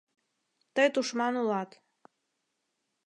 Тый 0.73 0.87
тушман 0.93 1.33
улат. 1.41 1.69